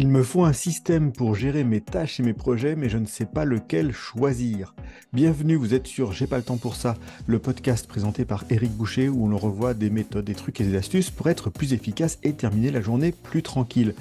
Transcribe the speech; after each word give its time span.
Il 0.00 0.06
me 0.06 0.22
faut 0.22 0.44
un 0.44 0.52
système 0.52 1.10
pour 1.10 1.34
gérer 1.34 1.64
mes 1.64 1.80
tâches 1.80 2.20
et 2.20 2.22
mes 2.22 2.32
projets, 2.32 2.76
mais 2.76 2.88
je 2.88 2.98
ne 2.98 3.06
sais 3.06 3.24
pas 3.26 3.44
lequel 3.44 3.92
choisir. 3.92 4.72
Bienvenue, 5.12 5.56
vous 5.56 5.74
êtes 5.74 5.88
sur 5.88 6.12
J'ai 6.12 6.28
pas 6.28 6.36
le 6.36 6.44
temps 6.44 6.56
pour 6.56 6.76
ça, 6.76 6.94
le 7.26 7.40
podcast 7.40 7.88
présenté 7.88 8.24
par 8.24 8.44
Eric 8.48 8.70
Boucher 8.70 9.08
où 9.08 9.26
l'on 9.26 9.38
revoit 9.38 9.74
des 9.74 9.90
méthodes, 9.90 10.26
des 10.26 10.36
trucs 10.36 10.60
et 10.60 10.64
des 10.64 10.76
astuces 10.76 11.10
pour 11.10 11.28
être 11.28 11.50
plus 11.50 11.72
efficace 11.72 12.20
et 12.22 12.32
terminer 12.32 12.70
la 12.70 12.80
journée 12.80 13.10
plus 13.10 13.42
tranquille. 13.42 13.92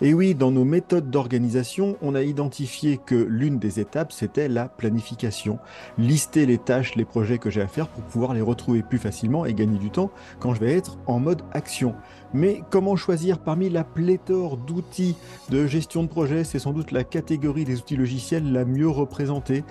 Et 0.00 0.14
oui, 0.14 0.34
dans 0.34 0.50
nos 0.50 0.64
méthodes 0.64 1.10
d'organisation, 1.10 1.96
on 2.00 2.14
a 2.14 2.22
identifié 2.22 2.98
que 2.98 3.14
l'une 3.14 3.58
des 3.58 3.78
étapes, 3.78 4.12
c'était 4.12 4.48
la 4.48 4.68
planification. 4.68 5.58
Lister 5.98 6.46
les 6.46 6.58
tâches, 6.58 6.96
les 6.96 7.04
projets 7.04 7.38
que 7.38 7.50
j'ai 7.50 7.60
à 7.60 7.68
faire 7.68 7.88
pour 7.88 8.02
pouvoir 8.04 8.34
les 8.34 8.40
retrouver 8.40 8.82
plus 8.82 8.98
facilement 8.98 9.44
et 9.44 9.54
gagner 9.54 9.78
du 9.78 9.90
temps 9.90 10.10
quand 10.40 10.54
je 10.54 10.60
vais 10.60 10.72
être 10.72 10.98
en 11.06 11.20
mode 11.20 11.42
action. 11.52 11.94
Mais 12.34 12.62
comment 12.70 12.96
choisir 12.96 13.38
parmi 13.38 13.68
la 13.68 13.84
pléthore 13.84 14.56
d'outils 14.56 15.16
de 15.50 15.66
gestion 15.66 16.02
de 16.02 16.08
projet 16.08 16.44
C'est 16.44 16.58
sans 16.58 16.72
doute 16.72 16.90
la 16.90 17.04
catégorie 17.04 17.64
des 17.64 17.78
outils 17.78 17.96
logiciels 17.96 18.52
la 18.52 18.64
mieux 18.64 18.88
représentée. 18.88 19.64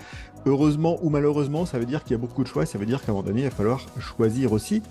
Heureusement 0.46 0.98
ou 1.02 1.10
malheureusement, 1.10 1.66
ça 1.66 1.80
veut 1.80 1.86
dire 1.86 2.04
qu'il 2.04 2.12
y 2.12 2.16
a 2.16 2.18
beaucoup 2.18 2.44
de 2.44 2.48
choix, 2.48 2.66
ça 2.66 2.78
veut 2.78 2.86
dire 2.86 3.02
qu'à 3.04 3.12
un 3.12 3.16
moment 3.16 3.28
donné, 3.28 3.42
il 3.42 3.46
va 3.46 3.52
falloir 3.52 3.86
choisir 4.00 4.52
aussi. 4.52 4.82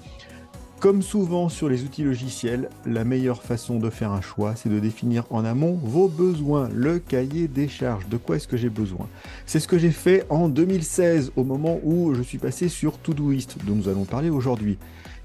Comme 0.80 1.02
souvent 1.02 1.50
sur 1.50 1.68
les 1.68 1.82
outils 1.84 2.04
logiciels, 2.04 2.70
la 2.86 3.04
meilleure 3.04 3.42
façon 3.42 3.78
de 3.78 3.90
faire 3.90 4.12
un 4.12 4.22
choix, 4.22 4.54
c'est 4.56 4.70
de 4.70 4.78
définir 4.78 5.24
en 5.28 5.44
amont 5.44 5.78
vos 5.82 6.08
besoins, 6.08 6.70
le 6.74 6.98
cahier 6.98 7.48
des 7.48 7.68
charges, 7.68 8.08
de 8.08 8.16
quoi 8.16 8.36
est-ce 8.36 8.48
que 8.48 8.56
j'ai 8.56 8.70
besoin? 8.70 9.06
C'est 9.44 9.60
ce 9.60 9.68
que 9.68 9.76
j'ai 9.76 9.90
fait 9.90 10.24
en 10.30 10.48
2016, 10.48 11.32
au 11.36 11.44
moment 11.44 11.78
où 11.84 12.14
je 12.14 12.22
suis 12.22 12.38
passé 12.38 12.70
sur 12.70 12.96
Todoist, 12.96 13.58
dont 13.66 13.74
nous 13.74 13.90
allons 13.90 14.06
parler 14.06 14.30
aujourd'hui. 14.30 14.78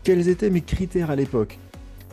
Quels 0.03 0.27
étaient 0.27 0.49
mes 0.49 0.59
critères 0.59 1.09
à 1.09 1.15
l'époque? 1.15 1.57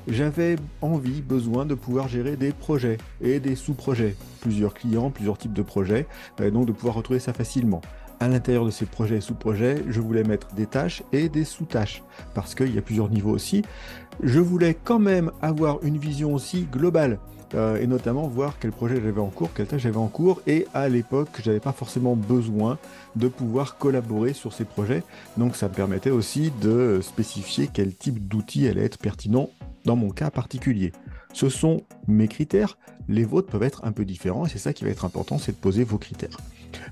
J'avais 0.09 0.57
envie, 0.81 1.23
besoin 1.23 1.67
de 1.67 1.75
pouvoir 1.75 2.09
gérer 2.09 2.37
des 2.37 2.53
projets 2.53 2.99
et 3.21 3.41
des 3.41 3.55
sous-projets, 3.55 4.17
plusieurs 4.41 4.75
clients, 4.75 5.11
plusieurs 5.11 5.39
types 5.39 5.53
de 5.53 5.63
projets, 5.63 6.07
et 6.43 6.51
donc 6.51 6.67
de 6.67 6.73
pouvoir 6.73 6.97
retrouver 6.97 7.21
ça 7.21 7.33
facilement. 7.33 7.81
À 8.21 8.29
l'intérieur 8.29 8.65
de 8.65 8.71
ces 8.71 8.87
projets 8.87 9.17
et 9.17 9.21
sous-projets, 9.21 9.83
je 9.89 10.01
voulais 10.01 10.23
mettre 10.23 10.55
des 10.55 10.67
tâches 10.67 11.03
et 11.13 11.29
des 11.29 11.45
sous-tâches, 11.45 12.03
parce 12.35 12.55
qu'il 12.55 12.75
y 12.75 12.79
a 12.79 12.83
plusieurs 12.83 13.11
niveaux 13.11 13.33
aussi. 13.33 13.63
Je 14.23 14.39
voulais 14.39 14.77
quand 14.83 15.01
même 15.01 15.33
avoir 15.41 15.83
une 15.83 15.99
vision 15.99 16.35
aussi 16.35 16.69
globale, 16.71 17.19
euh, 17.55 17.81
et 17.81 17.87
notamment 17.87 18.29
voir 18.29 18.59
quel 18.61 18.71
projet 18.71 19.01
j'avais 19.03 19.21
en 19.21 19.29
cours, 19.29 19.51
quelle 19.55 19.67
tâche 19.67 19.83
j'avais 19.83 19.97
en 19.97 20.07
cours, 20.07 20.41
et 20.47 20.67
à 20.73 20.89
l'époque, 20.89 21.31
j'avais 21.43 21.61
pas 21.61 21.73
forcément 21.73 22.15
besoin 22.15 22.79
de 23.17 23.29
pouvoir 23.29 23.77
collaborer 23.77 24.33
sur 24.33 24.53
ces 24.53 24.65
projets, 24.65 25.03
donc 25.37 25.57
ça 25.57 25.69
me 25.69 25.75
permettait 25.75 26.11
aussi 26.11 26.53
de 26.61 27.01
spécifier 27.03 27.69
quel 27.73 27.95
type 27.95 28.29
d'outil 28.29 28.69
allait 28.69 28.85
être 28.85 28.99
pertinent 28.99 29.51
dans 29.85 29.97
mon 29.97 30.11
cas 30.11 30.31
particulier. 30.31 30.93
Ce 31.33 31.49
sont 31.49 31.83
mes 32.07 32.29
critères, 32.29 32.79
les 33.09 33.25
vôtres 33.25 33.51
peuvent 33.51 33.63
être 33.63 33.85
un 33.85 33.93
peu 33.93 34.05
différents, 34.05 34.47
et 34.47 34.49
c'est 34.49 34.59
ça 34.59 34.73
qui 34.73 34.85
va 34.85 34.91
être 34.91 35.05
important, 35.05 35.39
c'est 35.39 35.53
de 35.53 35.57
poser 35.57 35.85
vos 35.85 35.99
critères. 35.99 36.37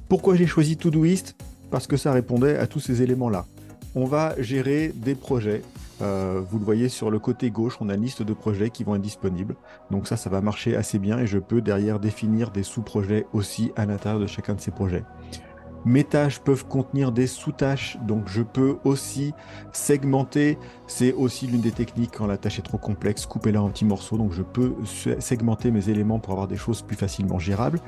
Pourquoi 0.09 0.35
j'ai 0.35 0.47
choisi 0.47 0.77
Todoist? 0.77 1.37
Parce 1.71 1.87
que 1.87 1.97
ça 1.97 2.13
répondait 2.13 2.57
à 2.57 2.67
tous 2.67 2.81
ces 2.81 3.03
éléments-là. 3.03 3.47
On 3.95 4.05
va 4.05 4.35
gérer 4.41 4.93
des 4.95 5.15
projets. 5.15 5.63
Euh, 6.03 6.41
vous 6.49 6.59
le 6.59 6.65
voyez 6.65 6.89
sur 6.89 7.11
le 7.11 7.19
côté 7.19 7.51
gauche, 7.51 7.77
on 7.81 7.89
a 7.89 7.95
une 7.95 8.03
liste 8.03 8.23
de 8.23 8.33
projets 8.33 8.71
qui 8.71 8.85
vont 8.85 8.95
être 8.95 9.03
disponibles. 9.03 9.55
Donc 9.91 10.07
ça, 10.07 10.17
ça 10.17 10.31
va 10.31 10.41
marcher 10.41 10.75
assez 10.75 10.99
bien 10.99 11.19
et 11.19 11.27
je 11.27 11.39
peux 11.39 11.61
derrière 11.61 12.01
définir 12.01 12.51
des 12.51 12.63
sous-projets 12.63 13.27
aussi 13.33 13.71
à 13.77 13.85
l'intérieur 13.85 14.21
de 14.21 14.27
chacun 14.27 14.55
de 14.55 14.61
ces 14.61 14.71
projets. 14.71 15.05
Mes 15.85 16.05
tâches 16.05 16.41
peuvent 16.41 16.67
contenir 16.67 17.11
des 17.11 17.27
sous-tâches, 17.27 17.97
donc 18.03 18.29
je 18.29 18.43
peux 18.43 18.77
aussi 18.85 19.33
segmenter. 19.73 20.59
C'est 20.87 21.13
aussi 21.13 21.47
l'une 21.47 21.63
des 21.63 21.73
techniques 21.73 22.13
quand 22.19 22.27
la 22.27 22.37
tâche 22.37 22.59
est 22.59 22.63
trop 22.63 22.79
complexe, 22.79 23.25
couper-la 23.25 23.63
en 23.63 23.71
petits 23.71 23.87
morceaux. 23.87 24.19
Donc 24.19 24.33
je 24.33 24.43
peux 24.43 24.75
segmenter 25.19 25.71
mes 25.71 25.89
éléments 25.89 26.19
pour 26.19 26.33
avoir 26.33 26.49
des 26.49 26.57
choses 26.57 26.83
plus 26.83 26.97
facilement 26.97 27.39
gérables. 27.39 27.81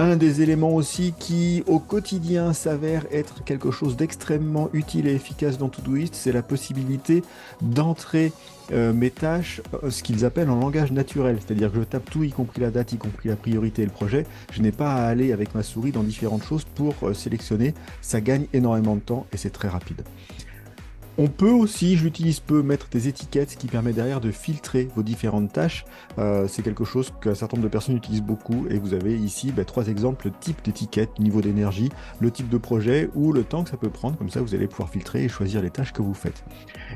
Un 0.00 0.14
des 0.14 0.42
éléments 0.42 0.76
aussi 0.76 1.12
qui 1.18 1.64
au 1.66 1.80
quotidien 1.80 2.52
s'avère 2.52 3.04
être 3.10 3.42
quelque 3.42 3.72
chose 3.72 3.96
d'extrêmement 3.96 4.70
utile 4.72 5.08
et 5.08 5.12
efficace 5.12 5.58
dans 5.58 5.68
Todoist, 5.68 6.14
c'est 6.14 6.30
la 6.30 6.42
possibilité 6.42 7.24
d'entrer 7.62 8.32
euh, 8.70 8.92
mes 8.92 9.10
tâches, 9.10 9.60
euh, 9.82 9.90
ce 9.90 10.04
qu'ils 10.04 10.24
appellent 10.24 10.50
en 10.50 10.60
langage 10.60 10.92
naturel, 10.92 11.38
c'est-à-dire 11.44 11.72
que 11.72 11.80
je 11.80 11.82
tape 11.82 12.08
tout, 12.08 12.22
y 12.22 12.30
compris 12.30 12.60
la 12.60 12.70
date, 12.70 12.92
y 12.92 12.96
compris 12.96 13.28
la 13.28 13.34
priorité 13.34 13.82
et 13.82 13.86
le 13.86 13.90
projet. 13.90 14.24
Je 14.52 14.62
n'ai 14.62 14.70
pas 14.70 14.94
à 14.94 15.06
aller 15.08 15.32
avec 15.32 15.52
ma 15.56 15.64
souris 15.64 15.90
dans 15.90 16.04
différentes 16.04 16.44
choses 16.44 16.64
pour 16.76 16.94
euh, 17.02 17.12
sélectionner. 17.12 17.74
Ça 18.00 18.20
gagne 18.20 18.46
énormément 18.52 18.94
de 18.94 19.00
temps 19.00 19.26
et 19.32 19.36
c'est 19.36 19.50
très 19.50 19.66
rapide. 19.66 20.02
On 21.20 21.26
peut 21.26 21.50
aussi, 21.50 21.96
je 21.96 22.04
l'utilise 22.04 22.38
peu, 22.38 22.62
mettre 22.62 22.88
des 22.90 23.08
étiquettes, 23.08 23.56
qui 23.56 23.66
permet 23.66 23.92
derrière 23.92 24.20
de 24.20 24.30
filtrer 24.30 24.88
vos 24.94 25.02
différentes 25.02 25.52
tâches. 25.52 25.84
Euh, 26.18 26.46
c'est 26.46 26.62
quelque 26.62 26.84
chose 26.84 27.12
qu'un 27.20 27.34
certain 27.34 27.56
nombre 27.56 27.66
de 27.66 27.72
personnes 27.72 27.96
utilisent 27.96 28.22
beaucoup 28.22 28.66
et 28.70 28.78
vous 28.78 28.94
avez 28.94 29.18
ici 29.18 29.50
bah, 29.50 29.64
trois 29.64 29.88
exemples, 29.88 30.26
le 30.26 30.32
type 30.38 30.62
d'étiquette, 30.64 31.18
niveau 31.18 31.40
d'énergie, 31.40 31.88
le 32.20 32.30
type 32.30 32.48
de 32.48 32.56
projet 32.56 33.10
ou 33.16 33.32
le 33.32 33.42
temps 33.42 33.64
que 33.64 33.70
ça 33.70 33.76
peut 33.76 33.90
prendre. 33.90 34.16
Comme 34.16 34.30
ça, 34.30 34.40
vous 34.40 34.54
allez 34.54 34.68
pouvoir 34.68 34.90
filtrer 34.90 35.24
et 35.24 35.28
choisir 35.28 35.60
les 35.60 35.70
tâches 35.70 35.92
que 35.92 36.02
vous 36.02 36.14
faites. 36.14 36.44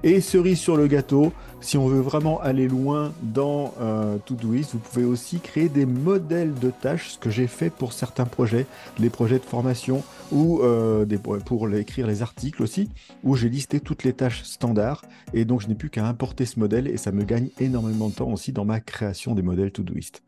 Et 0.05 0.21
cerise 0.21 0.61
sur 0.61 0.77
le 0.77 0.87
gâteau, 0.87 1.33
si 1.63 1.79
on 1.79 1.87
veut 1.87 2.01
vraiment 2.01 2.41
aller 2.41 2.69
loin 2.69 3.13
dans 3.23 3.73
euh, 3.81 4.19
Todoist, 4.19 4.73
vous 4.73 4.79
pouvez 4.81 5.05
aussi 5.05 5.39
créer 5.41 5.69
des 5.69 5.87
modèles 5.87 6.55
de 6.55 6.71
tâches, 6.71 7.11
ce 7.11 7.19
que 7.19 7.31
j'ai 7.31 7.47
fait 7.47 7.71
pour 7.71 7.93
certains 7.93 8.25
projets, 8.25 8.67
les 8.99 9.11
projets 9.11 9.39
de 9.39 9.45
formation 9.45 10.03
ou 10.33 10.61
euh, 10.63 11.07
pour 11.47 11.73
écrire 11.75 12.07
les 12.07 12.23
articles 12.23 12.63
aussi, 12.63 12.91
où 13.23 13.37
j'ai 13.37 13.49
listé 13.49 13.81
toutes 13.81 14.03
les 14.05 14.13
tâches 14.13 14.43
standards 14.43 15.05
et 15.33 15.45
donc 15.45 15.61
je 15.63 15.69
n'ai 15.69 15.75
plus 15.75 15.89
qu'à 15.89 16.07
importer 16.07 16.47
ce 16.47 16.59
modèle 16.59 16.89
et 16.89 16.97
ça 16.97 17.13
me 17.13 17.23
gagne 17.23 17.51
énormément 17.61 18.09
de 18.09 18.15
temps 18.15 18.31
aussi 18.31 18.53
dans 18.53 18.65
ma 18.65 18.81
création 18.81 19.35
des 19.35 19.43
modèles 19.43 19.73
Todoist. 19.73 20.23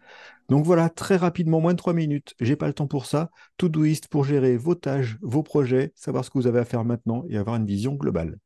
Donc 0.48 0.64
voilà, 0.64 0.88
très 0.88 1.16
rapidement, 1.16 1.60
moins 1.60 1.72
de 1.72 1.78
3 1.78 1.94
minutes, 1.94 2.34
j'ai 2.40 2.56
pas 2.56 2.66
le 2.68 2.74
temps 2.74 2.86
pour 2.86 3.06
ça. 3.06 3.30
Todoist 3.56 4.08
pour 4.08 4.24
gérer 4.24 4.56
vos 4.56 4.74
tâches, 4.74 5.16
vos 5.22 5.42
projets, 5.42 5.92
savoir 5.96 6.24
ce 6.24 6.30
que 6.30 6.38
vous 6.38 6.46
avez 6.46 6.60
à 6.60 6.64
faire 6.64 6.84
maintenant 6.84 7.24
et 7.28 7.38
avoir 7.38 7.56
une 7.56 7.66
vision 7.66 7.94
globale. 7.94 8.38